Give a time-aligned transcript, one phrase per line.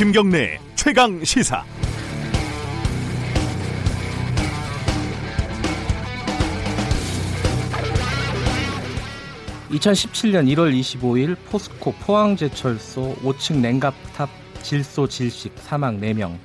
[0.00, 1.62] 김경래 최강 시사.
[9.68, 14.30] (2017년 1월 25일) 포스코 포항제철소 5층 냉각탑
[14.62, 16.38] 질소 질식 사망 4명.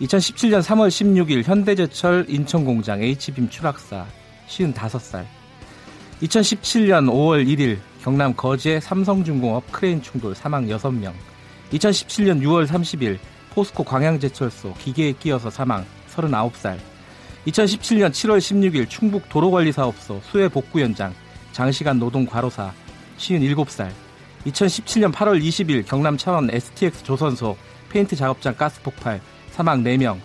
[0.00, 4.06] 2017년 3월 16일 현대제철 인천공장 H빔 추락사
[4.46, 5.26] 55살.
[6.22, 11.12] 2017년 5월 1일 경남 거제 삼성중공업 크레인 충돌 사망 6명
[11.72, 13.18] 2017년 6월 30일
[13.50, 16.78] 포스코 광양제철소 기계에 끼어서 사망 39살.
[17.46, 21.14] 2017년 7월 16일 충북 도로관리사업소 수해 복구 현장
[21.52, 22.72] 장시간 노동 과로사
[23.18, 23.90] 57살.
[24.46, 27.56] 2017년 8월 20일 경남 창원 STX 조선소
[27.90, 30.18] 페인트 작업장 가스 폭발 사망 4명.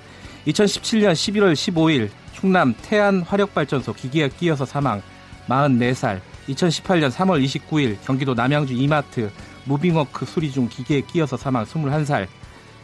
[0.48, 5.02] 2017년 11월 15일 충남 태안 화력발전소 기계에 끼어서 사망
[5.48, 6.20] 44살.
[6.50, 9.30] 2018년 3월 29일 경기도 남양주 이마트
[9.70, 12.28] 무빙워크 수리 중 기계에 끼어서 사망 21살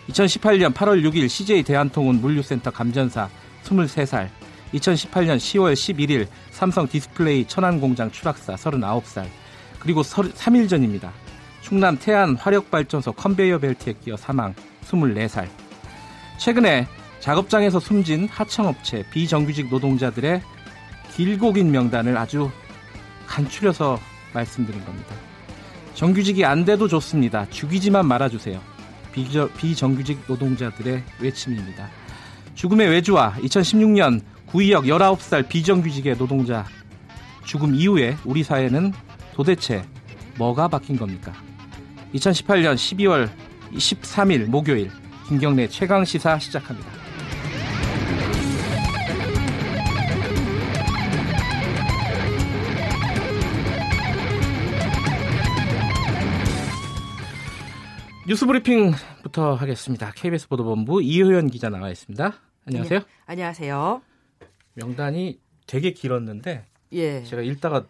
[0.09, 3.27] 2018년 8월 6일 CJ 대한통운 물류센터 감전사
[3.63, 4.29] 23살
[4.71, 9.25] 2018년 10월 11일 삼성 디스플레이 천안공장 추락사 39살
[9.79, 11.11] 그리고 3일 전입니다.
[11.61, 15.47] 충남 태안 화력발전소 컨베이어 벨트에 끼어 사망 24살
[16.37, 16.87] 최근에
[17.19, 20.41] 작업장에서 숨진 하청업체 비정규직 노동자들의
[21.15, 22.51] 길고 긴 명단을 아주
[23.25, 23.99] 간추려서
[24.33, 25.24] 말씀드린 겁니다.
[25.95, 27.49] 정규직이 안 돼도 좋습니다.
[27.49, 28.61] 죽이지만 말아주세요.
[29.13, 31.89] 비저, 비정규직 노동자들의 외침입니다.
[32.53, 36.65] 죽음의 외주와 2016년 구의역 19살 비정규직의 노동자
[37.45, 38.93] 죽음 이후에 우리 사회는
[39.33, 39.85] 도대체
[40.37, 41.31] 뭐가 바뀐 겁니까?
[42.13, 43.29] 2018년 12월
[43.73, 44.91] 23일 목요일
[45.27, 47.04] 김경래 최강 시사 시작합니다.
[58.27, 60.11] 뉴스브리핑부터 하겠습니다.
[60.15, 62.33] KBS 보도본부 이효연 기자 나와 있습니다.
[62.65, 62.99] 안녕하세요.
[62.99, 64.01] 네, 안녕하세요.
[64.73, 67.23] 명단이 되게 길었는데 예.
[67.23, 67.85] 제가 읽다가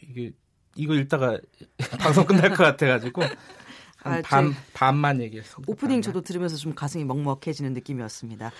[0.00, 0.30] 이게
[0.76, 1.38] 이거 읽다가
[1.98, 3.22] 방송 끝날 것 같아가지고
[4.04, 5.70] 아, 반, 반만 얘기했습니다.
[5.70, 6.02] 오프닝 반만.
[6.02, 8.52] 저도 들으면서 좀 가슴이 먹먹해지는 느낌이었습니다.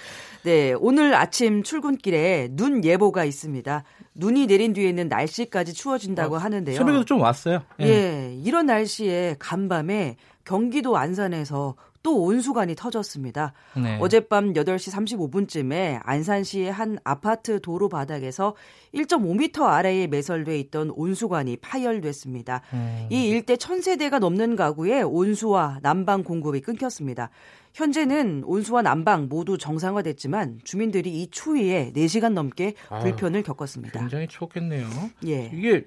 [0.42, 3.84] 네, 오늘 아침 출근길에 눈 예보가 있습니다.
[4.16, 6.76] 눈이 내린 뒤에는 날씨까지 추워진다고 아, 하는데요.
[6.76, 7.62] 새벽에도 좀 왔어요.
[7.80, 7.86] 예.
[7.86, 10.16] 예, 이런 날씨에 간밤에
[10.50, 13.52] 경기도 안산에서 또 온수관이 터졌습니다.
[13.80, 13.98] 네.
[14.00, 18.56] 어젯밤 8시 35분쯤에 안산시의 한 아파트 도로 바닥에서
[18.92, 22.62] 1.5m 아래에 매설돼 있던 온수관이 파열됐습니다.
[22.72, 23.06] 음.
[23.10, 27.30] 이 일대 1000세대가 넘는 가구에 온수와 난방 공급이 끊겼습니다.
[27.74, 34.00] 현재는 온수와 난방 모두 정상화됐지만 주민들이 이 추위에 4시간 넘게 불편을 아, 겪었습니다.
[34.00, 34.88] 굉장히 추웠겠네요.
[35.26, 35.48] 예.
[35.54, 35.86] 이게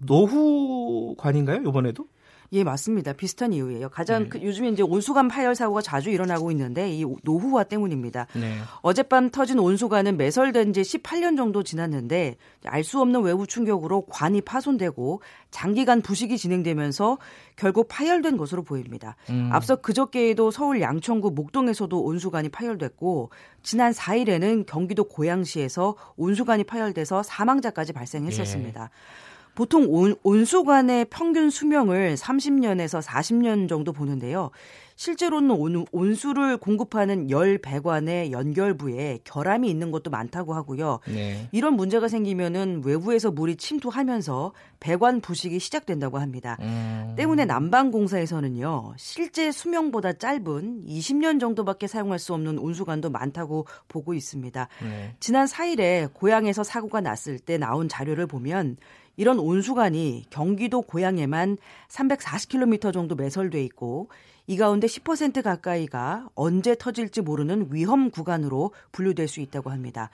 [0.00, 1.62] 노후관인가요?
[1.68, 2.08] 이번에도?
[2.52, 3.12] 예, 맞습니다.
[3.12, 3.90] 비슷한 이유예요.
[3.90, 4.28] 가장 네.
[4.30, 8.26] 그, 요즘에 이제 온수관 파열 사고가 자주 일어나고 있는데 이 노후화 때문입니다.
[8.34, 8.56] 네.
[8.80, 15.20] 어젯밤 터진 온수관은 매설된 지 18년 정도 지났는데 알 수 없는 외부 충격으로 관이 파손되고
[15.50, 17.18] 장기간 부식이 진행되면서
[17.56, 19.16] 결국 파열된 것으로 보입니다.
[19.28, 19.50] 음.
[19.52, 23.30] 앞서 그저께에도 서울 양천구 목동에서도 온수관이 파열됐고
[23.62, 28.84] 지난 4일에는 경기도 고양시에서 온수관이 파열돼서 사망자까지 발생했었습니다.
[28.84, 29.27] 예.
[29.58, 34.52] 보통 온, 온수관의 평균 수명을 30년에서 40년 정도 보는데요.
[34.94, 41.00] 실제로는 온, 온수를 공급하는 열 배관의 연결부에 결함이 있는 것도 많다고 하고요.
[41.08, 41.48] 네.
[41.50, 46.56] 이런 문제가 생기면은 외부에서 물이 침투하면서 배관 부식이 시작된다고 합니다.
[46.60, 47.14] 음.
[47.16, 48.94] 때문에 난방공사에서는요.
[48.96, 54.68] 실제 수명보다 짧은 20년 정도밖에 사용할 수 없는 온수관도 많다고 보고 있습니다.
[54.84, 55.16] 네.
[55.18, 58.76] 지난 4일에 고향에서 사고가 났을 때 나온 자료를 보면
[59.18, 61.58] 이런 온수관이 경기도 고향에만
[61.88, 64.08] 340km 정도 매설돼 있고
[64.46, 70.10] 이 가운데 10% 가까이가 언제 터질지 모르는 위험 구간으로 분류될 수 있다고 합니다.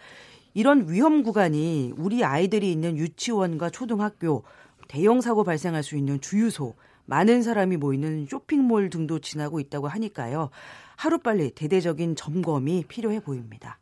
[0.55, 4.43] 이런 위험 구간이 우리 아이들이 있는 유치원과 초등학교,
[4.89, 6.75] 대형 사고 발생할 수 있는 주유소,
[7.05, 10.49] 많은 사람이 모이는 쇼핑몰 등도 지나고 있다고 하니까요.
[10.97, 13.79] 하루빨리 대대적인 점검이 필요해 보입니다.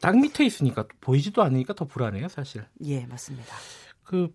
[0.00, 2.66] 땅 밑에 있으니까 보이지도 않으니까 더 불안해요, 사실.
[2.84, 3.54] 예, 맞습니다.
[4.04, 4.28] 그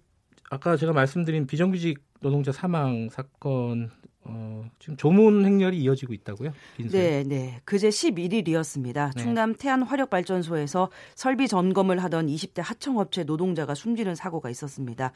[0.50, 3.92] 아까 제가 말씀드린 비정규직 노동자 사망 사건
[4.32, 6.52] 어, 지금 조문 행렬이 이어지고 있다고요?
[6.78, 7.02] 빈소에?
[7.02, 7.62] 네, 네.
[7.66, 9.14] 그제 11일이었습니다.
[9.16, 9.22] 네.
[9.22, 15.12] 충남 태안 화력발전소에서 설비 점검을 하던 20대 하청업체 노동자가 숨지는 사고가 있었습니다.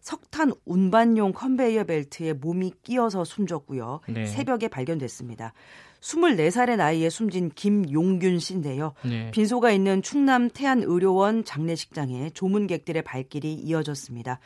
[0.00, 4.00] 석탄 운반용 컨베이어 벨트에 몸이 끼어서 숨졌고요.
[4.08, 4.26] 네.
[4.26, 5.52] 새벽에 발견됐습니다.
[6.00, 8.94] 24살의 나이에 숨진 김용균 씨인데요.
[9.04, 9.30] 네.
[9.32, 14.38] 빈소가 있는 충남 태안의료원 장례식장에 조문객들의 발길이 이어졌습니다.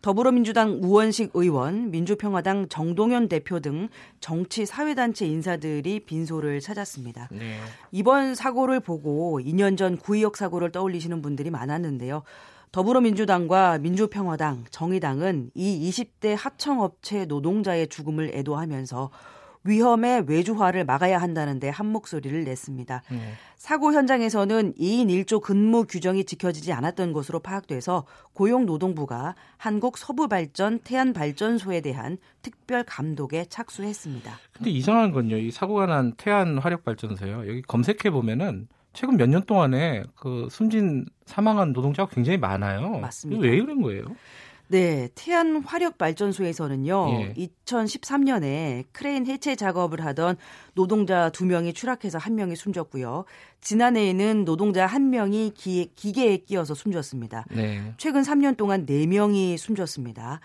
[0.00, 3.88] 더불어민주당 우원식 의원, 민주평화당 정동현 대표 등
[4.20, 7.28] 정치 사회단체 인사들이 빈소를 찾았습니다.
[7.32, 7.58] 네.
[7.90, 12.22] 이번 사고를 보고 2년 전 구의역 사고를 떠올리시는 분들이 많았는데요.
[12.70, 19.10] 더불어민주당과 민주평화당, 정의당은 이 20대 하청업체 노동자의 죽음을 애도하면서
[19.64, 23.02] 위험의 외주화를 막아야 한다는데 한 목소리를 냈습니다.
[23.10, 23.18] 네.
[23.56, 32.18] 사고 현장에서는 2인 1조 근무 규정이 지켜지지 않았던 것으로 파악돼서 고용노동부가 한국 서부발전 태안발전소에 대한
[32.42, 34.38] 특별 감독에 착수했습니다.
[34.52, 35.36] 근데 이상한 건요.
[35.36, 37.48] 이 사고가 난 태안화력발전소요.
[37.48, 42.98] 여기 검색해 보면은 최근 몇 년 동안에 그 숨진 사망한 노동자가 굉장히 많아요.
[42.98, 43.42] 맞습니다.
[43.42, 44.04] 왜 그런 거예요?
[44.68, 47.08] 네, 태안 화력 발전소에서는요.
[47.10, 47.34] 예.
[47.34, 50.36] 2013년에 크레인 해체 작업을 하던
[50.74, 53.24] 노동자 두 명이 추락해서 한 명이 숨졌고요.
[53.62, 57.46] 지난해에는 노동자 한 명이 기, 기계에 끼어서 숨졌습니다.
[57.50, 57.94] 네.
[57.96, 60.40] 최근 3년 동안 4명이 숨졌습니다.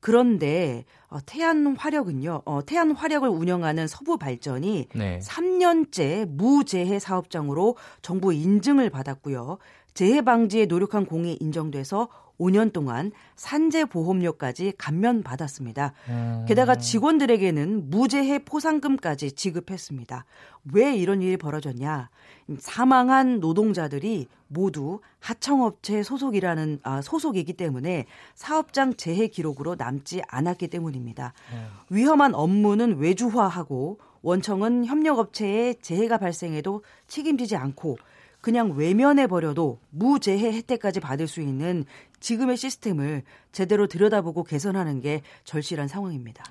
[0.00, 5.18] 그런데 어, 태안 화력은요, 어, 태안 화력을 운영하는 서부 발전이 네.
[5.20, 9.58] 3년째 무재해 사업장으로 정부 인증을 받았고요.
[9.94, 15.92] 재해 방지에 노력한 공이 인정돼서 5년 동안 산재 보험료까지 감면받았습니다.
[16.08, 16.44] 음.
[16.48, 20.24] 게다가 직원들에게는 무죄해 포상금까지 지급했습니다.
[20.72, 22.10] 왜 이런 일이 벌어졌냐?
[22.58, 31.34] 사망한 노동자들이 모두 하청업체 소속이라는 아, 소속이기 때문에 사업장 재해 기록으로 남지 않았기 때문입니다.
[31.52, 31.66] 음.
[31.90, 37.98] 위험한 업무는 외주화하고 원청은 협력업체에 재해가 발생해도 책임지지 않고
[38.40, 41.84] 그냥 외면해 버려도 무재해 혜택까지 받을 수 있는
[42.20, 46.44] 지금의 시스템을 제대로 들여다보고 개선하는 게 절실한 상황입니다.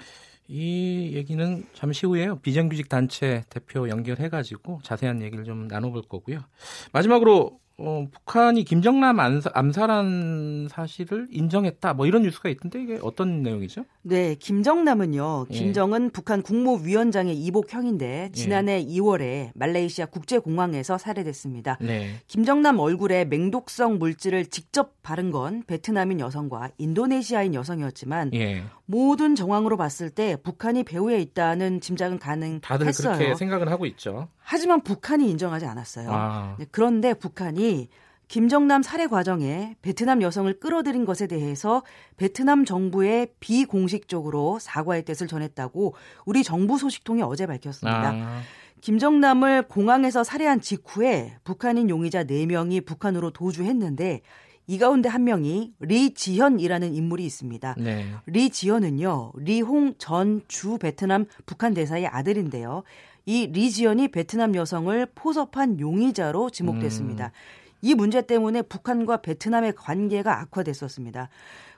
[0.48, 6.40] 이 얘기는 잠시 후에 비정규직 단체 대표 연결해 가지고 자세한 얘기를 좀 나눠 볼 거고요.
[6.94, 11.94] 마지막으로 어, 북한이 김정남 암살한 사실을 인정했다.
[11.94, 13.86] 뭐 이런 뉴스가 있던데 이게 어떤 내용이죠?
[14.02, 15.46] 네, 김정남은요.
[15.52, 15.54] 예.
[15.54, 18.86] 김정은 북한 국무위원장의 이복 형인데 지난해 예.
[18.86, 21.78] 2월에 말레이시아 국제공항에서 살해됐습니다.
[21.80, 22.16] 네.
[22.26, 28.64] 김정남 얼굴에 맹독성 물질을 직접 바른 건 베트남인 여성과 인도네시아인 여성이었지만 예.
[28.86, 32.62] 모든 정황으로 봤을 때 북한이 배후에 있다는 짐작은 가능했어요.
[32.62, 34.30] 다들 그렇게 생각을 하고 있죠.
[34.50, 36.10] 하지만 북한이 인정하지 않았어요.
[36.10, 36.56] 아.
[36.58, 37.90] 네, 그런데 북한이
[38.30, 41.84] 김정남 살해 과정에 베트남 여성을 끌어들인 것에 대해서
[42.16, 45.96] 베트남 정부에 비공식적으로 사과의 뜻을 전했다고
[46.26, 48.12] 우리 정부 소식통이 어제 밝혔습니다.
[48.14, 48.42] 아.
[48.80, 54.22] 김정남을 공항에서 살해한 직후에 북한인 용의자 4명이 북한으로 도주했는데
[54.70, 57.76] 이 가운데 한 명이 리지현이라는 인물이 있습니다.
[57.80, 58.06] 네.
[58.28, 62.84] 리지현은요, 리홍 전 주 베트남 북한 대사의 아들인데요.
[63.28, 67.26] 이 리지연이 베트남 여성을 포섭한 용의자로 지목됐습니다.
[67.26, 67.32] 음.
[67.82, 71.28] 이 문제 때문에 북한과 베트남의 관계가 악화됐었습니다.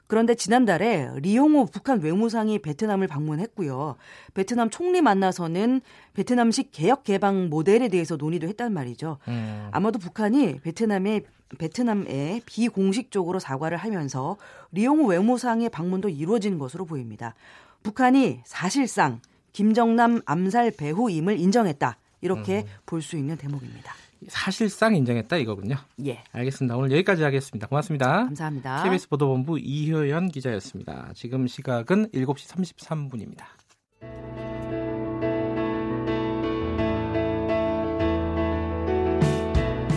[0.05, 3.95] 그런데 지난달에 리용호 북한 외무상이 베트남을 방문했고요.
[4.35, 5.81] 베트남 총리 만나서는
[6.13, 9.17] 베트남식 개혁 개방 모델에 대해서 논의도 했단 말이죠.
[9.27, 9.69] 음.
[9.71, 11.21] 아마도 북한이 베트남에
[11.57, 14.37] 베트남에 비공식적으로 사과를 하면서
[14.71, 17.33] 리용호 외무상의 방문도 이루어진 것으로 보입니다.
[17.81, 19.19] 북한이 사실상
[19.53, 21.97] 김정남 암살 배후임을 인정했다.
[22.21, 22.63] 이렇게 음.
[22.85, 23.93] 볼수 있는 대목입니다.
[24.27, 25.77] 사실상 인정했다 이거군요.
[26.05, 26.23] 예.
[26.33, 26.75] 알겠습니다.
[26.75, 27.67] 오늘 여기까지 하겠습니다.
[27.67, 28.25] 고맙습니다.
[28.25, 28.83] 감사합니다.
[28.83, 31.11] KBS 보도본부 이효연 기자였습니다.
[31.15, 33.45] 지금 시각은 7시 33분입니다.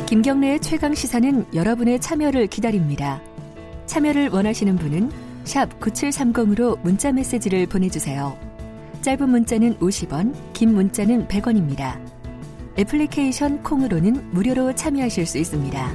[0.06, 3.22] 김경래의 최강 시사는 여러분의 참여를 기다립니다.
[3.86, 5.10] 참여를 원하시는 분은
[5.44, 8.51] 9730으로 문자 메시지를 보내주세요.
[9.02, 12.00] 짧은 문자는 50원, 긴 문자는 100원입니다.
[12.78, 15.92] 애플리케이션 콩으로는 무료로 참여하실 수 있습니다.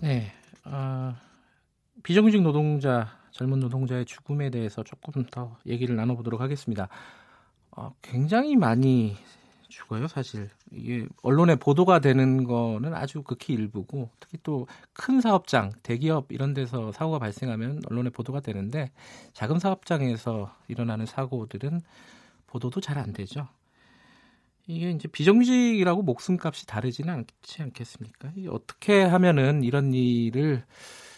[0.00, 0.32] 네,
[0.64, 1.14] 어,
[2.02, 6.88] 비정규직 노동자, 젊은 노동자의 죽음에 대해서 조금 더 얘기를 나눠보도록 하겠습니다.
[7.70, 9.14] 어, 굉장히 많이
[9.68, 10.48] 죽어요, 사실.
[10.70, 16.92] 이게 언론에 보도가 되는 거는 아주 극히 일부고 특히 또 큰 사업장, 대기업 이런 데서
[16.92, 18.90] 사고가 발생하면 언론에 보도가 되는데
[19.34, 21.80] 작은 사업장에서 일어나는 사고들은
[22.46, 23.48] 보도도 잘 안 되죠.
[24.66, 28.32] 이게 이제 비정규직이라고 목숨값이 다르지는 않지 않겠습니까?
[28.48, 30.64] 어떻게 하면은 이런 일을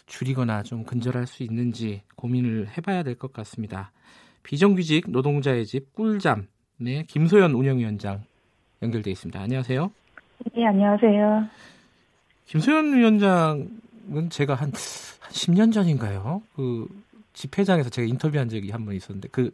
[0.07, 3.93] 줄이거나 좀 근절할 수 있는지 고민을 해봐야 될 것 같습니다.
[4.43, 8.25] 비정규직 노동자의 집 꿀잠 네 김소연 운영위원장
[8.83, 9.41] 연결돼 있습니다.
[9.41, 9.91] 안녕하세요.
[10.55, 11.47] 네, 안녕하세요.
[12.47, 14.73] 김소연 위원장은 제가 한, 한
[15.33, 16.43] 10년 전인가요?
[16.55, 16.87] 그
[17.33, 19.51] 집회장에서 제가 인터뷰한 적이 한 번 있었는데 그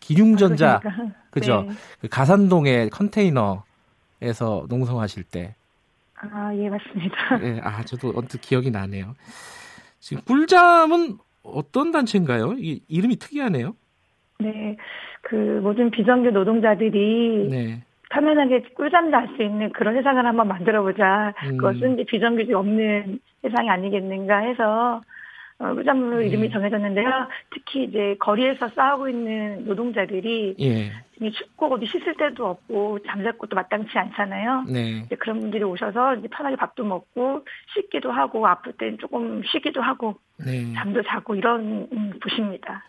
[0.00, 1.62] 기융전자 아, 그죠?
[1.62, 1.74] 네.
[2.00, 5.54] 그 가산동의 컨테이너에서 농성하실 때.
[6.14, 7.36] 아, 예, 맞습니다.
[7.38, 9.14] 네, 아, 저도 언뜻 기억이 나네요.
[10.00, 12.54] 지금 꿀잠은 어떤 단체인가요?
[12.58, 13.74] 이 이름이 특이하네요.
[14.40, 14.76] 네,
[15.22, 17.82] 그 모든 비정규 노동자들이 네.
[18.12, 21.34] 편안하게 꿀잠 잘 수 있는 그런 세상을 한번 만들어보자.
[21.44, 21.56] 음.
[21.56, 25.00] 그것은 이제 비정규직 없는 세상이 아니겠는가 해서
[25.58, 26.22] 어, 꿀잠으로 음.
[26.22, 27.08] 이름이 정해졌는데요.
[27.50, 30.90] 특히 이제 거리에서 싸우고 있는 노동자들이 예.
[31.30, 34.64] 춥고 어디 씻을 데도 없고 잠잘 곳도 마땅치 않잖아요.
[34.68, 35.02] 네.
[35.06, 40.16] 이제 그런 분들이 오셔서 이제 편하게 밥도 먹고 씻기도 하고 아플 땐 조금 쉬기도 하고
[40.44, 40.72] 네.
[40.74, 42.82] 잠도 자고 이런 음, 곳입니다.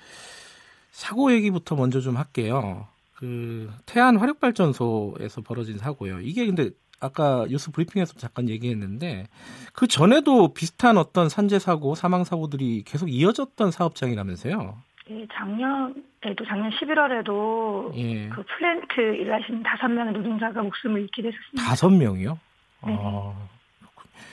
[0.89, 2.87] 사고 얘기부터 먼저 좀 할게요.
[3.23, 6.19] 그 태안 화력발전소에서 벌어진 사고요.
[6.19, 9.27] 이게 근데 아까 뉴스 브리핑에서 잠깐 얘기했는데
[9.71, 14.77] 그 전에도 비슷한 어떤 산재 사고, 사망 사고들이 계속 이어졌던 사업장이라면서요.
[15.11, 18.27] 예, 작년에도 작년 11월에도 예.
[18.27, 21.63] 그 플랜트 일하시는 다섯 명의 노동자가 목숨을 잃게 됐었습니다.
[21.63, 22.37] 다섯 명이요?
[22.85, 22.97] 네.
[22.99, 23.33] 아,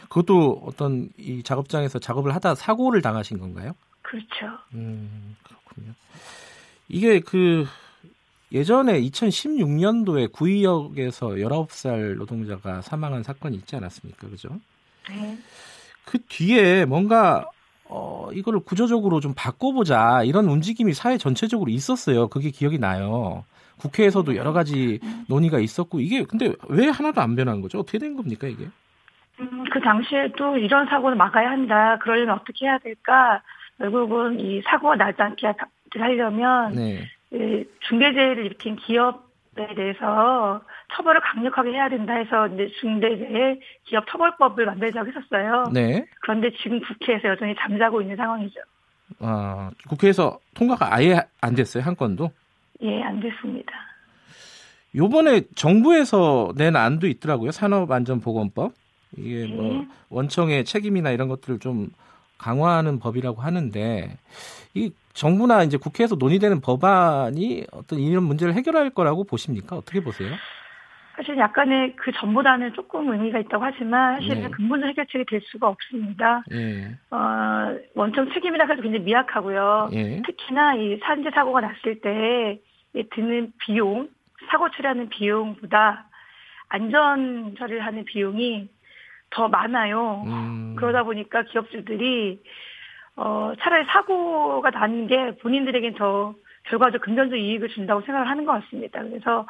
[0.09, 3.73] 그것도 어떤 이 작업장에서 작업을 하다 사고를 당하신 건가요?
[4.03, 4.59] 그렇죠.
[4.75, 5.93] 음, 그렇군요.
[6.89, 7.69] 이게 그
[8.53, 14.29] 예전에 2016년도에 구의역에서 19살 노동자가 사망한 사건이 있지 않았습니까?
[14.29, 14.49] 그죠?
[15.09, 15.39] 네.
[16.05, 17.47] 그 뒤에 뭔가
[17.85, 22.29] 어, 이거를 구조적으로 좀 바꿔보자 이런 움직임이 사회 전체적으로 있었어요.
[22.29, 23.45] 그게 기억이 나요.
[23.79, 27.79] 국회에서도 여러 가지 논의가 있었고 이게 근데 왜 하나도 안 변한 거죠?
[27.81, 28.67] 어떻게 된 겁니까 이게?
[29.41, 31.99] 음, 그 당시에도 이런 사고를 막아야 한다.
[32.03, 33.43] 그러려면 어떻게 해야 될까?
[33.79, 35.55] 결국은 이 사고가 나지 않게
[35.99, 37.09] 하려면 네.
[37.89, 40.61] 중대재해를 일으킨 기업에 대해서
[40.95, 45.65] 처벌을 강력하게 해야 된다 해서 이제 중대재해 기업 처벌법을 만들자고 했었어요.
[45.73, 46.05] 네.
[46.21, 48.61] 그런데 지금 국회에서 여전히 잠자고 있는 상황이죠.
[49.21, 52.31] 아, 국회에서 통과가 아예 안 됐어요, 한 건도?
[52.83, 53.73] 예, 안 됐습니다.
[54.95, 57.51] 요번에 정부에서 낸 안도 있더라고요.
[57.53, 58.73] 산업안전보건법.
[59.17, 59.89] 이게 뭐 네.
[60.09, 61.91] 원청의 책임이나 이런 것들을 좀
[62.41, 64.17] 강화하는 법이라고 하는데
[64.75, 69.77] 이 정부나 이제 국회에서 논의되는 법안이 어떤 이런 문제를 해결할 거라고 보십니까?
[69.77, 70.31] 어떻게 보세요?
[71.17, 74.49] 사실 약간의 그 전보다는 조금 의미가 있다고 하지만 사실은 네.
[74.49, 76.43] 근본적 해결책이 될 수가 없습니다.
[76.49, 76.97] 네.
[77.11, 79.91] 어, 원청 책임이라 해서 굉장히 미약하고요.
[79.93, 80.23] 네.
[80.25, 82.59] 특히나 이 산재 사고가 났을 때
[83.11, 84.09] 드는 비용,
[84.51, 86.07] 사고 처리하는 비용보다
[86.71, 88.69] 안전 처리를 하는 비용이
[89.31, 90.25] 더 많아요.
[90.27, 90.75] 음.
[90.77, 92.41] 그러다 보니까 기업주들이
[93.17, 96.35] 어, 차라리 사고가 나는 게 본인들에겐 더
[96.65, 99.03] 결과적 금전적 이익을 준다고 생각을 하는 것 같습니다.
[99.03, 99.47] 그래서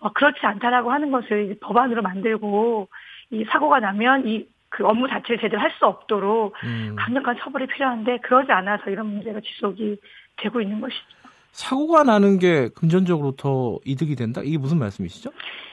[0.00, 2.88] 어, 그렇지 않다라고 하는 것을 법안으로 만들고
[3.30, 6.94] 이 사고가 나면 이 그 업무 자체를 제대로 할 수 없도록 음.
[6.96, 9.96] 강력한 처벌이 필요한데 그러지 않아서 이런 문제가 지속이
[10.36, 11.04] 되고 있는 것이죠.
[11.54, 14.40] 사고가 나는 게 금전적으로 더 이득이 된다?
[14.44, 15.30] 이게 무슨 말씀이시죠?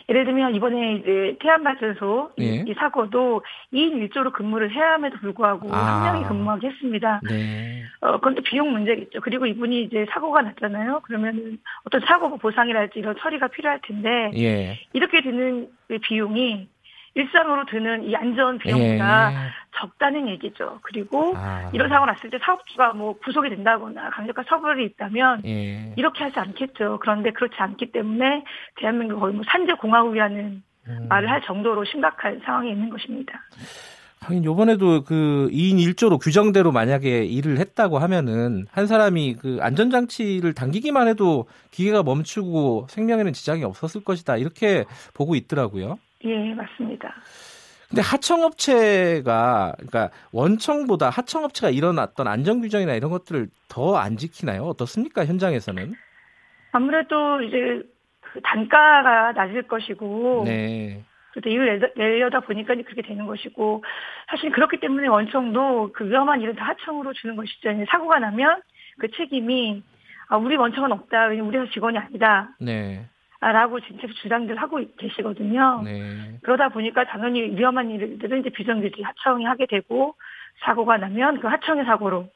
[0.10, 2.46] 예를 들면 이번에 이제 태안발전소 네.
[2.46, 3.42] 이, 이, 사고도
[3.74, 5.78] 2인 1조로 근무를 해야 함에도 불구하고 아.
[5.78, 7.22] 한 명이 근무하게 했습니다.
[7.28, 7.84] 네.
[8.02, 9.22] 어, 그건 또 비용 문제겠죠.
[9.22, 11.00] 그리고 이분이 이제 사고가 났잖아요.
[11.04, 14.80] 그러면은 어떤 사고 보상이랄지 이런 처리가 필요할 텐데 예.
[14.94, 15.70] 이렇게 드는
[16.04, 16.68] 비용이
[17.14, 19.36] 일상으로 드는 이 안전 비용보다 예.
[19.78, 20.80] 적다는 얘기죠.
[20.82, 21.70] 그리고 아.
[21.74, 25.94] 이런 가 났을 때 사업주가 뭐 구속이 된다거나 강력한 처벌이 있다면 예.
[25.98, 27.00] 이렇게 하지 않겠죠.
[27.02, 28.44] 그런데 그렇지 않기 때문에
[28.78, 31.06] 대한민국 거의 뭐 산재 공화국이라는 음.
[31.10, 33.42] 말을 할 정도로 심각한 상황에 있는 것입니다.
[34.22, 41.08] 하긴 요번에도 그 2인 1조로 규정대로 만약에 일을 했다고 하면은 한 사람이 그 안전장치를 당기기만
[41.08, 44.38] 해도 기계가 멈추고 생명에는 지장이 없었을 것이다.
[44.38, 45.98] 이렇게 보고 있더라고요.
[46.26, 47.14] 예, 맞습니다.
[47.90, 54.64] 근데 하청업체가 그러니까 원청보다 하청업체가 일어났던 안전 규정이나 이런 것들을 더 안 지키나요?
[54.64, 55.94] 어떻습니까 현장에서는?
[56.72, 57.84] 아무래도 이제
[58.22, 61.04] 그 단가가 낮을 것이고, 네.
[61.34, 63.84] 그래도 일을 내려다 보니까 그렇게 되는 것이고,
[64.30, 67.70] 사실 그렇기 때문에 원청도 그 위험한 일은 다 하청으로 주는 것이죠.
[67.90, 68.62] 사고가 나면
[69.00, 69.84] 그 책임이
[70.30, 71.26] 아, 우리 원청은 없다.
[71.26, 72.56] 왜냐면 우리 가 직원이 아니다.
[72.62, 73.06] 네.
[73.42, 75.82] 라고 진짜 주장들 하고 계시거든요.
[75.84, 76.38] 네.
[76.44, 80.16] 그러다 보니까 당연히 위험한 일들은 이제 비정규직 하청이 하게 되고
[80.64, 82.30] 사고가 나면 그 하청의 사고로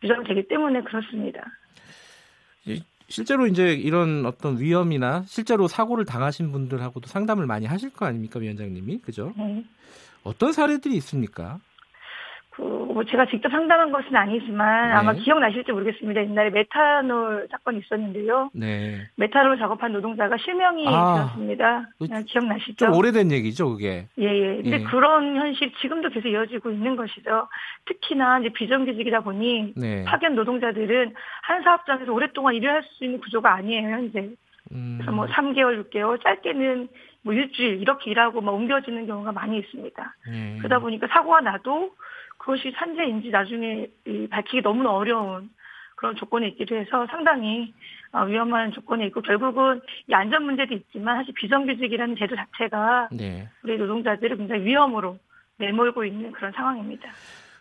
[0.00, 1.44] 규정되기 때문에 그렇습니다.
[3.08, 8.98] 실제로 이제 이런 어떤 위험이나 실제로 사고를 당하신 분들하고도 상담을 많이 하실 거 아닙니까 위원장님이
[8.98, 9.32] 그죠?
[9.36, 9.64] 네.
[10.24, 11.58] 어떤 사례들이 있습니까?
[12.58, 14.94] 그뭐 제가 직접 상담한 것은 아니지만 네.
[14.94, 16.22] 아마 기억나실지 모르겠습니다.
[16.22, 18.50] 옛날에 메탄올 사건이 있었는데요.
[18.52, 19.06] 네.
[19.14, 21.88] 메탄올 작업한 노동자가 실명이 아, 되었습니다.
[21.98, 22.86] 그, 기억나시죠?
[22.86, 24.06] 좀 오래된 얘기죠, 그게.
[24.18, 24.56] 예, 예.
[24.56, 24.82] 근데 예.
[24.82, 27.46] 그런 현실 지금도 계속 이어지고 있는 것이죠.
[27.86, 30.04] 특히나 이제 비정규직이다 보니 네.
[30.04, 34.30] 파견 노동자들은 한 사업장에서 오랫동안 일을 할 수 있는 구조가 아니에요, 현재.
[34.72, 34.96] 음.
[34.98, 36.88] 그래서 뭐 3개월, 6개월, 짧게는
[37.22, 40.14] 뭐 일주일 이렇게 일하고 뭐 옮겨지는 경우가 많이 있습니다.
[40.30, 40.56] 네.
[40.58, 41.90] 그러다 보니까 사고가 나도
[42.48, 43.88] 그것이 산재인지 나중에
[44.30, 45.50] 밝히기 너무나 어려운
[45.96, 47.74] 그런 조건에 있기도 해서 상당히
[48.10, 53.46] 어, 위험한 조건에 있고 결국은 이 안전 문제도 있지만 사실 비정규직이라는 제도 자체가 네.
[53.62, 55.18] 우리 노동자들을 굉장히 위험으로
[55.58, 57.10] 내몰고 있는 그런 상황입니다.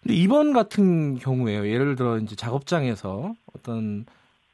[0.03, 1.67] 근데 이번 같은 경우에요.
[1.67, 4.05] 예를 들어 이제 작업장에서 어떤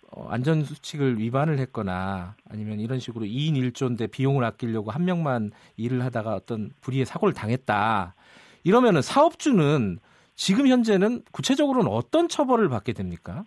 [0.10, 6.04] 어, 안전 수칙을 위반을 했거나 아니면 이런 식으로 2인 1조인데 비용을 아끼려고 한 명만 일을
[6.04, 8.16] 하다가 어떤 불의의 사고를 당했다.
[8.64, 10.00] 이러면은 사업주는
[10.36, 13.46] 지금 현재는 구체적으로는 어떤 처벌을 받게 됩니까?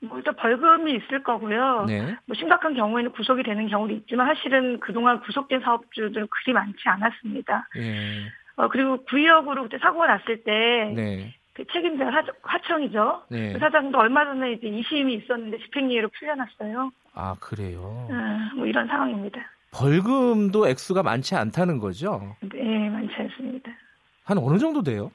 [0.00, 1.84] 뭐 일단 벌금이 있을 거고요.
[1.86, 2.16] 네.
[2.26, 7.68] 뭐 심각한 경우에는 구속이 되는 경우도 있지만 사실은 그동안 구속된 사업주들은 그리 많지 않았습니다.
[7.74, 8.26] 네.
[8.56, 11.34] 어, 그리고 구의역으로 그때 사고가 났을 때 네.
[11.52, 13.52] 그 책임자 하, 청이죠 네.
[13.52, 16.92] 그 사장도 얼마 전에 이제 2심이 있었는데 집행유예로 풀려났어요.
[17.14, 17.80] 아 그래요.
[18.08, 19.40] 어, 뭐 이런 상황입니다.
[19.72, 22.36] 벌금도 액수가 많지 않다는 거죠?
[22.40, 23.70] 네, 많지 않습니다.
[24.24, 25.10] 한 어느 정도 돼요?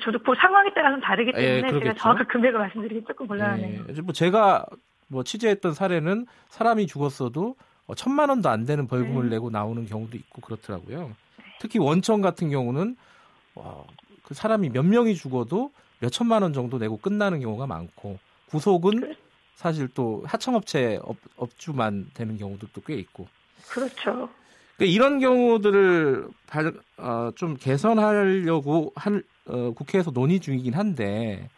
[0.00, 3.84] 저도 그 상황에 따라서 다르기 예, 때문에 예, 제가 정확한 금액을 말씀드리기 조금 곤란하네요.
[3.88, 4.66] 예, 뭐 제가
[5.08, 9.30] 뭐 취재했던 사례는 사람이 죽었어도 어, 천만 원도 안 되는 벌금을 네.
[9.36, 11.12] 내고 나오는 경우도 있고 그렇더라고요.
[11.60, 12.96] 특히 원청 같은 경우는
[13.54, 13.84] 와,
[14.22, 15.70] 그 사람이 몇 명이 죽어도
[16.00, 19.14] 몇 천만 원 정도 내고 끝나는 경우가 많고 구속은
[19.54, 23.28] 사실 또 하청업체 업, 업주만 되는 경우도 꽤 있고.
[23.70, 24.28] 그렇죠.
[24.76, 26.26] 그러니까 이런 경우들을
[26.98, 31.48] 어, 좀 개선하려고 한 어, 국회에서 논의 중이긴 한데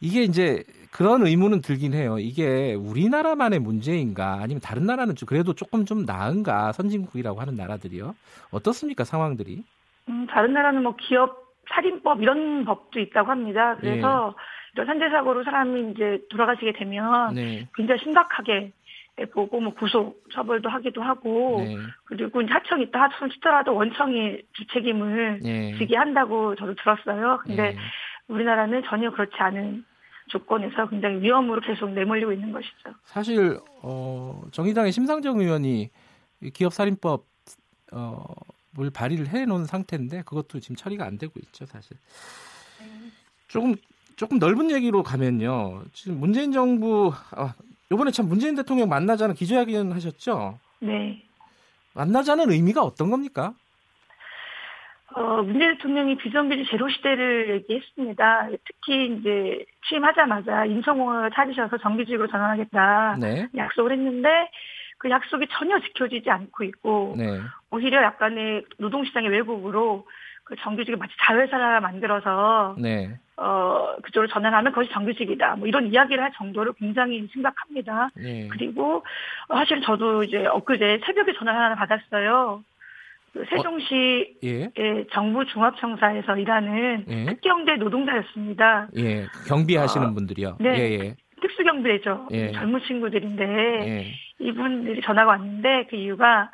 [0.00, 2.18] 이게 이제 그런 의문은 들긴 해요.
[2.18, 8.14] 이게 우리나라만의 문제인가 아니면 다른 나라는 좀 그래도 조금 좀 나은가 선진국이라고 하는 나라들이요.
[8.50, 9.62] 어떻습니까 상황들이?
[10.08, 11.42] 음, 다른 나라는 뭐 기업
[11.74, 13.76] 살인법 이런 법도 있다고 합니다.
[13.80, 14.42] 그래서 네.
[14.74, 17.68] 이런 산재 사고로 사람이 이제 돌아가시게 되면 네.
[17.74, 18.72] 굉장히 심각하게
[19.32, 21.76] 보고 뭐 구속 처벌도 하기도 하고 네.
[22.04, 25.76] 그리고 이제 하청이 있다 하청 치더라도 원청이 주책임을 네.
[25.78, 27.40] 지게 한다고 저도 들었어요.
[27.42, 27.76] 근데 네.
[28.28, 29.84] 우리나라는 전혀 그렇지 않은
[30.28, 32.94] 조건에서 굉장히 위험으로 계속 내몰리고 있는 것이죠.
[33.04, 35.90] 사실 어, 정의당의 심상정 의원이
[36.54, 37.26] 기업 살인법
[37.92, 38.24] 어,
[38.70, 41.98] 뭘 발의를 해놓은 상태인데 그것도 지금 처리가 안 되고 있죠, 사실.
[43.48, 43.74] 조금
[44.16, 45.82] 조금 넓은 얘기로 가면요.
[45.92, 47.54] 지금 문재인 정부 아,
[47.92, 50.58] 이번에 참 문재인 대통령 만나자는 기자회견 하셨죠?
[50.80, 51.22] 네.
[51.94, 53.54] 만나자는 의미가 어떤 겁니까?
[55.14, 58.48] 어, 문재인 대통령이 비정규직 제로 시대를 얘기했습니다.
[58.64, 63.48] 특히 이제 취임하자마자 인천공항을 찾으셔서 정규직으로 전환하겠다 네.
[63.54, 64.28] 약속을 했는데
[64.96, 67.40] 그 약속이 전혀 지켜지지 않고 있고 네.
[67.70, 70.06] 오히려 약간의 노동시장의 왜곡으로
[70.44, 73.18] 그 정규직을 마치 자회사를 만들어서 네.
[73.36, 75.56] 어 그쪽으로 전환하면 그것이 정규직이다.
[75.56, 78.10] 뭐 이런 이야기를 할 정도로 굉장히 심각합니다.
[78.14, 78.48] 네.
[78.50, 79.04] 그리고
[79.48, 82.62] 어, 사실 저도 이제 엊그제 새벽에 전화 하나 받았어요.
[83.32, 84.70] 그 세종시 어, 예.
[85.12, 87.24] 정부 중합청사에서 일하는 예.
[87.26, 88.88] 특경대 노동자였습니다.
[88.98, 90.58] 예, 경비하시는 어, 분들이요.
[90.60, 91.16] 네, 예, 예.
[91.40, 92.28] 특수경비대죠.
[92.32, 92.52] 예.
[92.52, 94.14] 젊은 친구들인데 예.
[94.38, 96.50] 이분들이 전화가 왔는데 그 이유가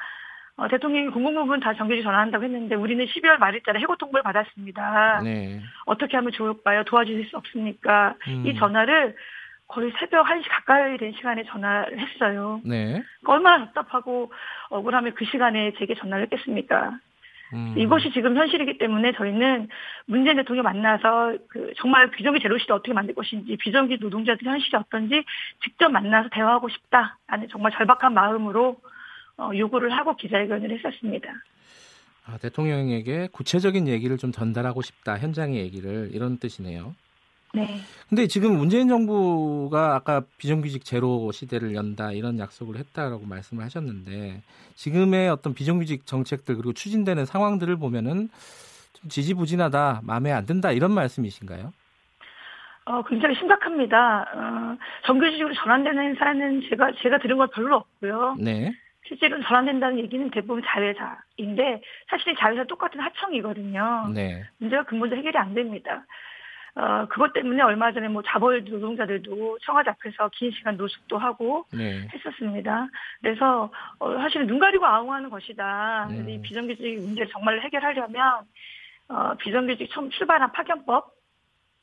[0.58, 5.20] 어, 대통령이 공공부문 다 정규직 전환한다고 했는데 우리는 12월 말일자에 해고 통보를 받았습니다.
[5.22, 5.60] 네.
[5.86, 6.82] 어떻게 하면 좋을까요?
[6.82, 8.16] 도와주실 수 없습니까?
[8.26, 8.44] 음.
[8.44, 9.14] 이 전화를
[9.68, 12.60] 거의 새벽 1시 가까이 된 시간에 전화를 했어요.
[12.64, 13.00] 네.
[13.24, 14.32] 얼마나 답답하고
[14.70, 16.98] 억울하면 그 시간에 제게 전화를 했겠습니까?
[17.54, 17.74] 음.
[17.76, 19.68] 이것이 지금 현실이기 때문에 저희는
[20.06, 25.22] 문재인 대통령 만나서 그 정말 비정규 제로 시대 어떻게 만들 것인지 비정규 노동자들 현실이 어떤지
[25.62, 28.97] 직접 만나서 대화하고 싶다라는 정말 절박한 마음으로 어,
[29.38, 31.29] 요구를 하고 기자회견을 했었습니다.
[32.27, 36.94] 아, 대통령에게 구체적인 얘기를 좀 전달하고 싶다 현장의 얘기를 이런 뜻이네요.
[37.55, 37.79] 네.
[38.09, 44.42] 근데 지금 문재인 정부가 아까 비정규직 제로 시대를 연다 이런 약속을 했다라고 말씀을 하셨는데
[44.74, 48.29] 지금의 어떤 비정규직 정책들 그리고 추진되는 상황들을 보면은
[48.92, 51.72] 좀 지지부진하다, 마음에 안 든다 이런 말씀이신가요?
[52.85, 54.27] 어, 굉장히 심각합니다.
[54.35, 58.37] 어, 정규직으로 전환되는 사례는 제가 제가 들은 건 별로 없고요.
[58.38, 58.72] 네.
[59.08, 64.10] 실제로 전환된다는 얘기는 대부분 자회사인데 사실 자회사 똑같은 하청이거든요.
[64.14, 64.44] 네.
[64.58, 66.04] 문제가 근본적으로 해결이 안 됩니다.
[66.74, 72.06] 어, 그것 때문에 얼마 전에 뭐 자벌 노동자들도 청와대 앞에서 긴 시간 노숙도 하고 네.
[72.12, 72.86] 했었습니다.
[73.20, 76.08] 그래서 어, 사실은 눈 가리고 아웅하는 것이다.
[76.10, 76.34] 네.
[76.34, 78.42] 이 비정규직 문제를 정말 해결하려면
[79.08, 81.18] 어, 비정규직 처음 출발한 파견법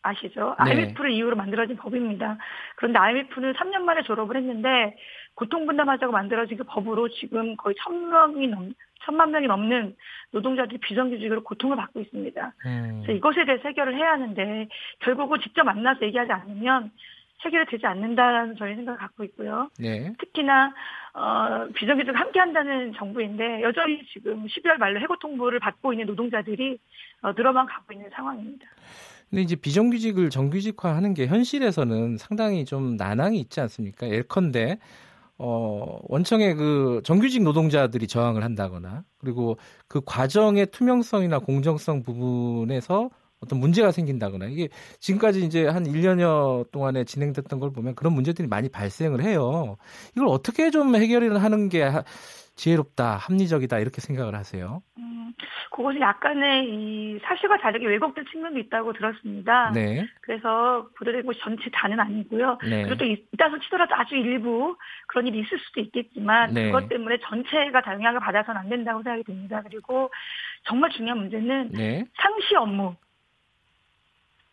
[0.05, 0.55] 아시죠?
[0.63, 0.71] 네.
[0.71, 2.37] IMF를 이유로 만들어진 법입니다.
[2.75, 4.95] 그런데 IMF는 3년 만에 졸업을 했는데
[5.35, 9.95] 고통분담하자고 만들어진 그 법으로 지금 거의 천명이 넘, 천만 명이 넘는
[10.31, 12.53] 노동자들이 비정규직으로 고통을 받고 있습니다.
[12.65, 13.01] 음.
[13.03, 14.67] 그래서 이것에 대해서 해결을 해야 하는데
[14.99, 16.91] 결국은 직접 만나서 얘기하지 않으면
[17.45, 19.69] 해결이 되지 않는다는 저희 생각을 갖고 있고요.
[19.77, 20.13] 네.
[20.17, 20.73] 특히나
[21.13, 26.79] 어, 비정규직을 함께 한다는 정부인데 여전히 지금 12월 말로 해고 통보를 받고 있는 노동자들이
[27.21, 28.65] 어, 늘어만 가고 있는 상황입니다.
[29.29, 34.07] 근데 이제 비정규직을 정규직화하는 게 현실에서는 상당히 좀 난항이 있지 않습니까?
[34.09, 34.77] 예컨대
[35.37, 43.09] 어, 원청의 그 정규직 노동자들이 저항을 한다거나 그리고 그 과정의 투명성이나 공정성 부분에서
[43.41, 44.69] 어떤 문제가 생긴다거나 이게
[44.99, 49.75] 지금까지 이제 한 1년여 동안에 진행됐던 걸 보면 그런 문제들이 많이 발생을 해요.
[50.15, 51.83] 이걸 어떻게 좀 해결을 하는 게
[52.55, 54.81] 지혜롭다, 합리적이다 이렇게 생각을 하세요?
[54.97, 55.33] 음,
[55.71, 59.71] 그것이 약간의 이 사실과 다르게 왜곡된 측면도 있다고 들었습니다.
[59.71, 60.05] 네.
[60.21, 62.57] 그래서 보도된 곳이 전체 다는 아니고요.
[62.63, 62.83] 네.
[62.83, 66.67] 그리고 또 이따서 치더라도 아주 일부 그런 일이 있을 수도 있겠지만 네.
[66.67, 69.61] 그것 때문에 전체가 다 영향을 받아서는 안 된다고 생각이 듭니다.
[69.63, 70.09] 그리고
[70.63, 72.05] 정말 중요한 문제는 네.
[72.15, 72.95] 상시 업무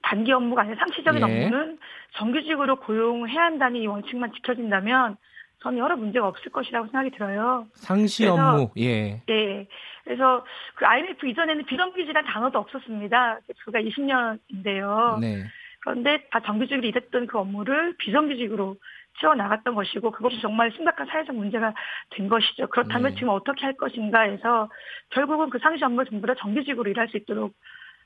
[0.03, 1.25] 단기 업무가 아니라 상시적인 예.
[1.25, 1.79] 업무는
[2.15, 5.17] 정규직으로 고용해야 한다는 이 원칙만 지켜진다면
[5.63, 7.67] 저는 여러 문제가 없을 것이라고 생각이 들어요.
[7.75, 9.23] 상시 그래서, 업무, 예.
[9.27, 9.69] 네.
[10.05, 10.45] 그래서
[10.75, 13.41] 그 IMF 이전에는 비정규직이라는 단어도 없었습니다.
[13.65, 15.21] 그가 20년인데요.
[15.21, 15.45] 네.
[15.81, 18.77] 그런데 다 정규직으로 일했던 그 업무를 비정규직으로
[19.21, 21.75] 치워 나갔던 것이고 그것이 정말 심각한 사회적 문제가
[22.11, 22.67] 된 것이죠.
[22.69, 23.15] 그렇다면 네.
[23.15, 24.69] 지금 어떻게 할 것인가 해서
[25.11, 27.55] 결국은 그 상시 업무를 전부 다 정규직으로 일할 수 있도록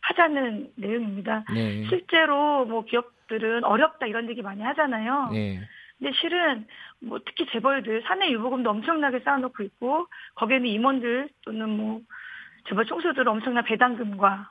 [0.02, 1.44] 하자는 내용입니다.
[1.54, 1.86] 네.
[1.88, 5.30] 실제로 뭐 기업들은 어렵다 이런 얘기 많이 하잖아요.
[5.32, 5.60] 네.
[5.98, 6.66] 근데 실은
[7.00, 12.00] 뭐 특히 재벌들 사내 유보금도 엄청나게 쌓아놓고 있고 거기에는 임원들 또는 뭐
[12.68, 14.50] 재벌 총수들은 엄청난 배당금과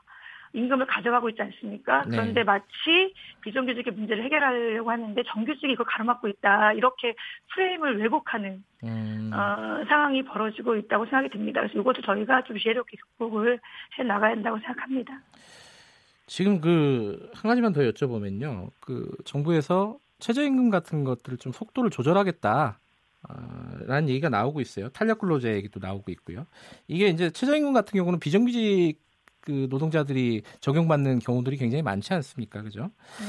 [0.54, 2.04] 임금을 가져가고 있지 않습니까?
[2.06, 2.12] 네.
[2.12, 6.72] 그런데 마치 비정규직의 문제를 해결하려고 하는데 정규직이 이걸 가로막고 있다.
[6.74, 7.14] 이렇게
[7.54, 9.32] 프레임을 왜곡하는 음.
[9.34, 11.60] 어, 상황이 벌어지고 있다고 생각이 듭니다.
[11.60, 13.60] 그래서 이것도 저희가 좀 지혜롭게 극복을
[14.00, 15.20] 해 나가야 한다고 생각합니다.
[16.28, 18.70] 지금 그 한 가지만 더 여쭤보면요.
[18.80, 22.80] 그 정부에서 최저임금 같은 것들을 좀 속도를 조절하겠다.
[23.88, 24.90] 라는 얘기가 나오고 있어요.
[24.90, 26.46] 탄력 근로자 얘기도 나오고 있고요.
[26.88, 29.00] 이게 이제 최저임금 같은 경우는 비정규직
[29.42, 32.62] 그 노동자들이 적용받는 경우들이 굉장히 많지 않습니까?
[32.62, 32.92] 그죠?
[33.20, 33.26] 네.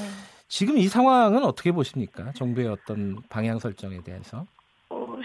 [0.48, 2.32] 지금 이 상황은 어떻게 보십니까?
[2.32, 4.46] 정부의 어떤 방향 설정에 대해서?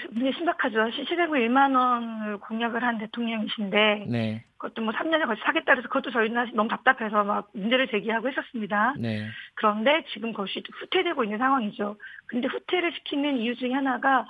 [0.05, 0.91] 어, 굉장히 심각하죠.
[0.91, 4.43] 시세고 1만 원을 공약을 한 대통령이신데 네.
[4.57, 8.93] 그것도 뭐 3년에 걸쳐 하겠다 그래서 그것도 저희는 너무 답답해서 막 문제를 제기하고 했었습니다.
[8.97, 9.27] 네.
[9.55, 11.97] 그런데 지금 그것이 후퇴되고 있는 상황이죠.
[12.27, 14.25] 근데 후퇴를 시키는 이유 중에 하나가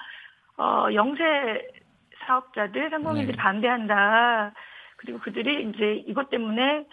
[0.58, 1.24] 어, 영세
[2.26, 3.42] 사업자들, 상공인들이 네.
[3.42, 4.54] 반대한다.
[4.98, 6.86] 그리고 그들이 이제 이것 때문에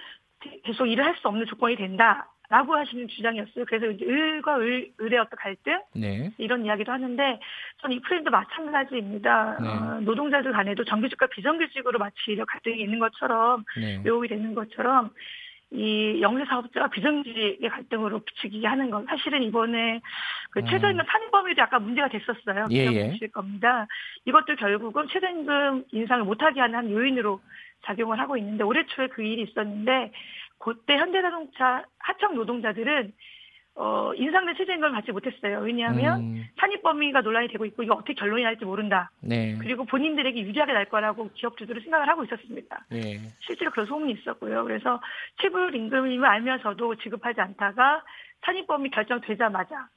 [0.64, 2.28] 계속 일을 할 수 없는 조건이 된다.
[2.50, 3.66] 라고 하시는 주장이었어요.
[3.66, 5.80] 그래서 이제 을과 을, 을의 어떤 갈등?
[5.94, 6.32] 네.
[6.38, 7.40] 이런 이야기도 하는데,
[7.82, 9.58] 저는 이 프레임도 마찬가지입니다.
[9.60, 9.68] 네.
[9.68, 14.00] 어, 노동자들 간에도 정규직과 비정규직으로 마치 이런 갈등이 있는 것처럼, 네.
[14.02, 15.10] 외국이 되는 것처럼,
[15.70, 20.00] 이 영세 사업자와 비정규직의 갈등으로 비추기게 하는 건 사실은 이번에
[20.50, 20.66] 그 음.
[20.66, 22.68] 최저임금 산입범위도 약간 문제가 됐었어요.
[22.70, 23.26] 예, 예.
[23.26, 23.86] 겁니다.
[24.24, 27.42] 이것도 결국은 최저임금 인상을 못하게 하는 한 요인으로
[27.84, 30.10] 작용을 하고 있는데 올해 초에 그 일이 있었는데
[30.58, 33.12] 그때 현대자동차 하청 노동자들은
[33.80, 35.60] 어, 인상된 최저 임금을 받지 못했어요.
[35.60, 36.44] 왜냐하면 음.
[36.58, 39.12] 산입 범위가 논란이 되고 있고 이거 어떻게 결론이 날지 모른다.
[39.20, 39.56] 네.
[39.60, 42.86] 그리고 본인들에게 유리하게 날 거라고 기업주들은 생각을 하고 있었습니다.
[42.90, 43.20] 네.
[43.38, 44.64] 실제로 그런 소문이 있었고요.
[44.64, 45.00] 그래서
[45.40, 48.02] 체불 임금임을 알면서도 지급하지 않다가
[48.42, 49.88] 산입 범위 결정되자마자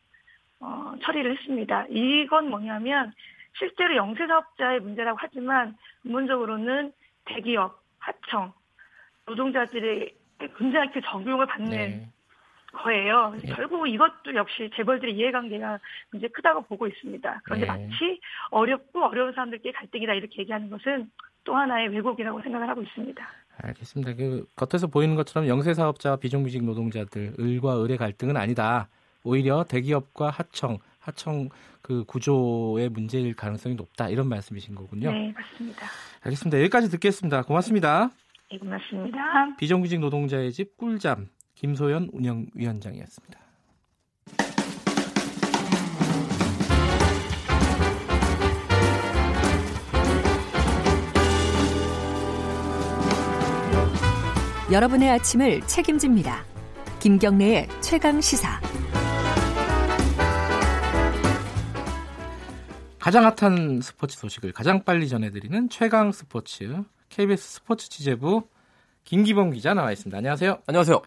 [0.59, 1.87] 어, 처리를 했습니다.
[1.89, 3.11] 이건 뭐냐면
[3.57, 6.91] 실제로 영세사업자의 문제라고 하지만 근본적으로는
[7.25, 8.53] 대기업, 하청,
[9.25, 10.20] 노동자들의
[10.57, 12.09] 굉장히 그 적용을 받는 네.
[12.73, 13.35] 거예요.
[13.41, 13.53] 네.
[13.53, 15.79] 결국 이것도 역시 재벌들의 이해관계가
[16.11, 17.41] 굉장히 크다고 보고 있습니다.
[17.43, 17.71] 그런데 네.
[17.71, 21.09] 마치 어렵고 어려운 사람들끼리 갈등이다 이렇게 얘기하는 것은
[21.43, 23.27] 또 하나의 왜곡이라고 생각을 하고 있습니다.
[23.63, 24.15] 알겠습니다.
[24.15, 28.87] 그 겉에서 보이는 것처럼 영세 사업자 비정규직 노동자들 을과 을의 갈등은 아니다.
[29.23, 31.49] 오히려 대기업과 하청, 하청
[31.81, 35.11] 그 구조의 문제일 가능성이 높다 이런 말씀이신 거군요.
[35.11, 35.85] 네, 맞습니다.
[36.23, 36.59] 알겠습니다.
[36.59, 37.43] 여기까지 듣겠습니다.
[37.43, 38.09] 고맙습니다.
[38.51, 39.55] 네, 고맙습니다.
[39.57, 43.39] 비정규직 노동자의 집 꿀잠 김소연 운영위원장이었습니다.
[54.69, 56.43] 여러분의 아침을 책임집니다.
[56.99, 58.59] 김경래의 최강 시사.
[62.99, 68.43] 가장 핫한 스포츠 소식을 가장 빨리 전해드리는 최강 스포츠 KBS 스포츠 취재부
[69.03, 70.17] 김기범 기자 나와 있습니다.
[70.17, 70.59] 안녕하세요.
[70.65, 71.01] 안녕하세요.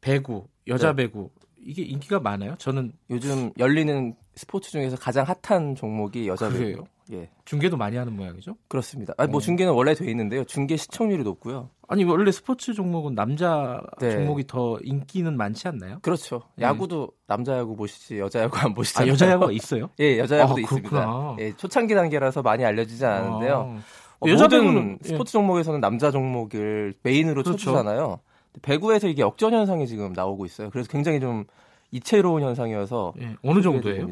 [0.00, 1.04] 배구, 여자 네.
[1.04, 2.54] 배구 이게 인기가 많아요?
[2.58, 6.84] 저는 요즘 열리는 스포츠 중에서 가장 핫한 종목이 여자 배구예요.
[7.12, 7.30] 예.
[7.44, 8.56] 중계도 많이 하는 모양이죠?
[8.68, 9.14] 그렇습니다.
[9.16, 9.40] 아니, 뭐 어.
[9.40, 10.44] 중계는 원래 돼 있는데요.
[10.44, 11.70] 중계 시청률이 높고요.
[11.88, 14.12] 아니 원래 스포츠 종목은 남자 네.
[14.12, 15.98] 종목이 더 인기는 많지 않나요?
[16.02, 16.42] 그렇죠.
[16.56, 16.64] 네.
[16.66, 19.10] 야구도 남자 야구 보시지 여자 야구 안 보시잖아요.
[19.10, 19.90] 아, 여자 야구가 있어요?
[19.98, 21.36] 예, 여자 야구도 아, 있습니다.
[21.40, 23.76] 예, 초창기 단계라서 많이 알려지지 않았는데요.
[23.76, 24.05] 아.
[24.20, 25.08] 어, 여자 모든 예.
[25.08, 27.52] 스포츠 종목에서는 남자 종목을 메인으로 그렇죠.
[27.58, 28.20] 쳐주잖아요.
[28.62, 30.70] 배구에서 이게 역전 현상이 지금 나오고 있어요.
[30.70, 31.44] 그래서 굉장히 좀
[31.90, 34.08] 이채로운 현상이어서 예, 어느 정도예요?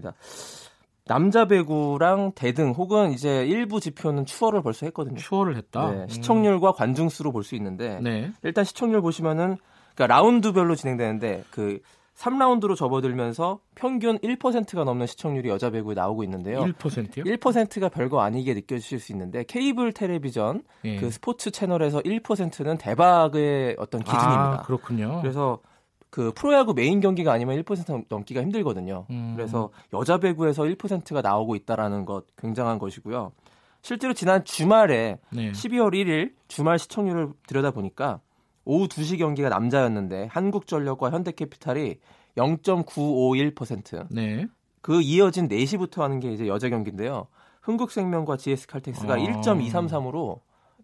[1.07, 5.17] 남자 배구랑 대등 혹은 이제 일부 지표는 추월을 벌써 했거든요.
[5.19, 5.91] 추월을 했다.
[5.91, 6.09] 네, 음.
[6.09, 8.31] 시청률과 관중 수로 볼 수 있는데 네.
[8.43, 9.57] 일단 시청률 보시면은
[9.95, 11.81] 그러니까 라운드별로 진행되는데 그
[12.17, 16.61] 3라운드로 접어들면서 평균 1%가 넘는 시청률이 여자 배구에 나오고 있는데요.
[16.61, 17.25] 1%요?
[17.25, 20.97] 1%가 별거 아니게 느껴지실 수 있는데 케이블 텔레비전 예.
[20.97, 24.61] 그 스포츠 채널에서 1%는 대박의 어떤 기준입니다.
[24.61, 25.21] 아, 그렇군요.
[25.21, 25.59] 그래서
[26.11, 29.07] 그 프로야구 메인 경기가 아니면 1% 넘기가 힘들거든요.
[29.11, 29.33] 음.
[29.35, 33.33] 그래서 여자 배구에서 1%가 나오고 있다라는 것 굉장한 것이고요.
[33.83, 35.51] 실제로 지난 주말에 네.
[35.51, 38.21] 12월 1일 주말 시청률을 들여다 보니까
[38.65, 41.97] 오후 2시 경기가 남자였는데 한국전력과 현대캐피탈이
[42.37, 44.07] 0.951%.
[44.11, 44.47] 네.
[44.81, 47.27] 그 이어진 4시부터 하는 게 이제 여자 경기인데요.
[47.63, 49.17] 흥국생명과 GS칼텍스가 아.
[49.17, 50.41] 1.233으로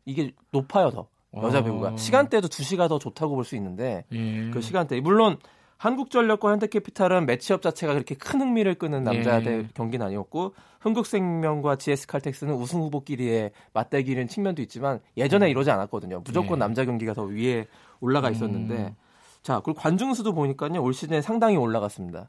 [0.07, 1.07] 이게 높아요, 더.
[1.37, 1.97] 여자 배구가 아.
[1.97, 4.51] 시간대도 2시가 더 좋다고 볼 수 있는데 예.
[4.51, 5.37] 그 시간대 물론
[5.81, 9.69] 한국전력과 현대캐피탈은 매치업 자체가 그렇게 큰 흥미를 끄는 남자들 예.
[9.73, 15.51] 경기는 아니었고 흥국생명과 GS칼텍스는 우승 후보끼리의 맞대기는 측면도 있지만 예전에 음.
[15.51, 16.21] 이러지 않았거든요.
[16.23, 16.61] 무조건 예.
[16.61, 17.67] 남자 경기가 더 위에
[18.01, 18.35] 올라가 음.
[18.35, 18.97] 있었는데 음.
[19.43, 22.29] 자 그리고 관중 수도 보니까요 올 시즌에 상당히 올라갔습니다.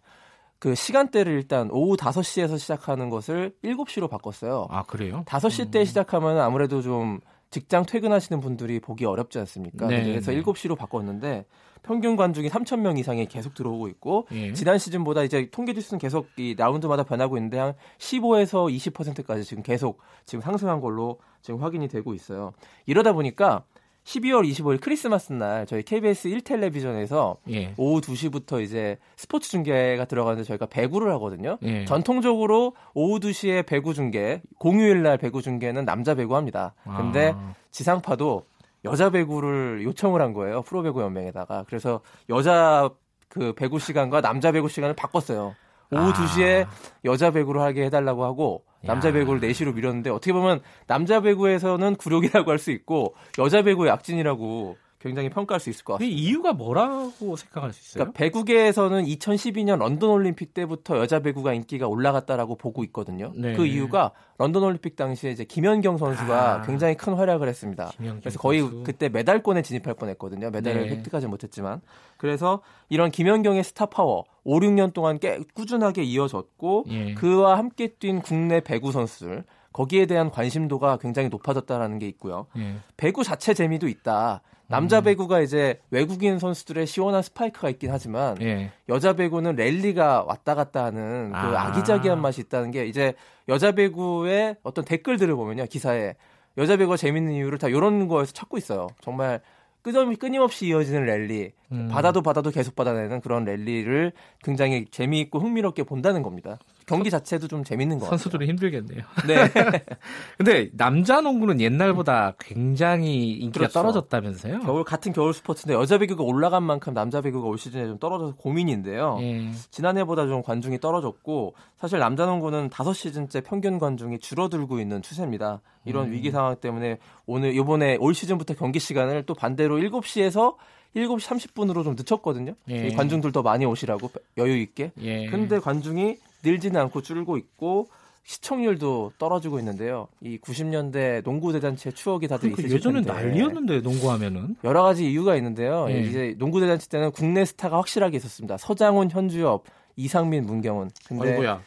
[0.58, 4.68] 그 시간대를 일단 오후 5시에서 시작하는 것을 7시로 바꿨어요.
[4.70, 5.26] 아, 그래요?
[5.28, 5.72] 5시 음.
[5.72, 9.88] 때 시작하면 아무래도 좀 직장 퇴근하시는 분들이 보기 어렵지 않습니까?
[9.88, 10.42] 네, 그래서 네.
[10.42, 11.46] 7시로 바꿨는데
[11.84, 14.54] 평균 관중이 3천 명 이상이 계속 들어오고 있고 예.
[14.54, 20.00] 지난 시즌보다 이제 통계 지수는 계속 이 라운드마다 변하고 있는데 한 15에서 20%까지 지금 계속
[20.26, 22.54] 지금 상승한 걸로 지금 확인이 되고 있어요.
[22.86, 23.64] 이러다 보니까
[24.04, 27.74] 12월 25일 크리스마스 날 저희 KBS 1텔레비전에서 예.
[27.78, 31.58] 오후 2시부터 이제 스포츠 중계가 들어가는데 저희가 배구를 하거든요.
[31.64, 31.86] 예.
[31.86, 36.74] 전통적으로 오후 2시에 배구 중계, 공휴일 날 배구 중계는 남자 배구 합니다.
[36.84, 37.54] 근데 아.
[37.70, 38.44] 지상파도
[38.86, 40.62] 여자 배구를 요청을 한 거예요.
[40.64, 41.66] 프로 배구 연맹에다가.
[41.68, 42.90] 그래서 여자
[43.30, 45.56] 그 배구 시간과 남자 배구 시간을 바꿨어요.
[45.94, 46.14] 오후 아.
[46.14, 46.68] 2시에
[47.06, 49.14] 여자 배구를 하게 해달라고 하고 남자 야.
[49.14, 55.30] 배구를 4시로 밀었는데 어떻게 보면 남자 배구에서는 굴욕이라고 할 수 있고 여자 배구의 약진이라고 굉장히
[55.30, 56.16] 평가할 수 있을 것 같습니다.
[56.16, 58.04] 이유가 뭐라고 생각할 수 있어요?
[58.04, 63.32] 그러니까 배구계에서는 2012년 런던 올림픽 때부터 여자 배구가 인기가 올라갔다라고 보고 있거든요.
[63.36, 63.54] 네.
[63.56, 66.62] 그 이유가 런던 올림픽 당시에 이제 김연경 선수가 아.
[66.62, 67.92] 굉장히 큰 활약을 했습니다.
[67.98, 68.84] 그래서 거의 선수.
[68.84, 70.52] 그때 메달권에 진입할 뻔했거든요.
[70.52, 70.90] 메달을 네.
[70.90, 71.82] 획득하지 못했지만
[72.18, 77.14] 그래서 이런 김연경의 스타 파워 5, 6년 동안 깨, 꾸준하게 이어졌고 예.
[77.16, 82.48] 그와 함께 뛴 국내 배구 선수들 거기에 대한 관심도가 굉장히 높아졌다라는 게 있고요.
[82.58, 82.76] 예.
[82.98, 84.42] 배구 자체 재미도 있다.
[84.68, 85.04] 남자 음.
[85.04, 88.72] 배구가 이제 외국인 선수들의 시원한 스파이크가 있긴 하지만 예.
[88.88, 91.68] 여자 배구는 랠리가 왔다 갔다 하는 그 아.
[91.68, 93.14] 아기자기한 맛이 있다는 게 이제
[93.50, 96.16] 여자 배구의 어떤 댓글들을 보면요 기사에
[96.58, 98.88] 여자 배구가 재밌는 이유를 다 이런 거에서 찾고 있어요.
[99.02, 99.42] 정말
[99.82, 101.90] 끊임없이 이어지는 랠리, 음.
[101.92, 104.12] 받아도 받아도 계속 받아내는 그런 랠리를
[104.44, 106.60] 굉장히 재미있고 흥미롭게 본다는 겁니다.
[106.92, 109.02] 경기 자체도 좀 재밌는 것 선수들은 힘들겠네요.
[109.28, 109.36] 네.
[110.38, 113.74] 근데 남자 농구는 옛날보다 굉장히 인기가 그렇죠.
[113.74, 114.60] 떨어졌다면서요?
[114.60, 119.18] 겨울 같은 겨울 스포츠인데 여자 배구가 올라간 만큼 남자 배구가 올 시즌에 좀 떨어져서 고민인데요.
[119.22, 119.52] 예.
[119.72, 125.62] 지난해보다 좀 관중이 떨어졌고 사실 남자 농구는 5시즌째 평균 관중이 줄어들고 있는 추세입니다.
[125.86, 126.12] 이런 음.
[126.12, 130.56] 위기 상황 때문에 오늘 이번에 올 시즌부터 경기 시간을 또 반대로 7시에서
[130.96, 132.54] 7시 30분으로 좀 늦췄거든요.
[132.70, 132.90] 예.
[132.90, 134.92] 관중들 더 많이 오시라고 여유 있게.
[135.02, 135.28] 예.
[135.28, 137.88] 근데 관중이 늘지는 않고 줄고 있고
[138.24, 140.08] 시청률도 떨어지고 있는데요.
[140.22, 143.22] 이 90년대 농구 대잔치의 추억이 다들 그러니까 있으실 예전엔 텐데.
[143.22, 145.88] 난리였는데 농구하면은 여러 가지 이유가 있는데요.
[145.90, 146.02] 예.
[146.02, 148.58] 이제 농구 대잔치 때는 국내 스타가 확실하게 있었습니다.
[148.58, 149.64] 서장훈, 현주엽,
[149.96, 150.90] 이상민, 문경은.
[151.08, 151.62] 근데 아이고야.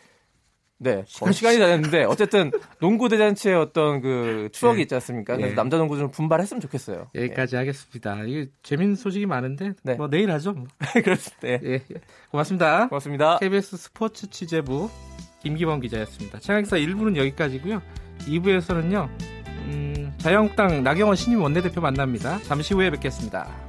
[0.78, 1.04] 네.
[1.20, 4.82] 어, 시간이 다 됐는데 어쨌든 농구 대잔치의 어떤 그 추억이 네.
[4.82, 5.36] 있지 않습니까?
[5.36, 5.54] 그래서 네.
[5.54, 7.10] 남자 농구 좀 분발했으면 좋겠어요.
[7.14, 7.58] 여기까지 네.
[7.58, 8.22] 하겠습니다.
[8.24, 9.94] 이게 재밌는 소식이 많은데 네.
[9.94, 10.54] 뭐 내일 하죠.
[11.04, 11.48] 그렇습니다.
[11.48, 11.60] 예.
[11.64, 11.80] 예.
[12.30, 12.88] 고맙습니다.
[12.88, 13.38] 고맙습니다.
[13.38, 14.90] KBS 스포츠 취재부
[15.42, 16.40] 김기범 기자였습니다.
[16.40, 17.80] 최강기사 1부는 여기까지고요.
[18.20, 19.08] 2부에서는요.
[19.66, 22.38] 음, 자유한국당 나경원 신임 원내대표 만납니다.
[22.42, 23.63] 잠시 후에 뵙겠습니다.